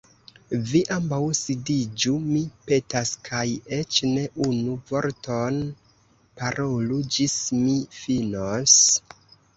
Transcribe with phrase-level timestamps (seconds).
[0.69, 3.11] Vi ambaŭ sidiĝu, mi petas.
[3.29, 3.43] Kaj
[3.79, 5.61] eĉ ne unu vorton
[6.41, 8.79] parolu, ĝis mi finos."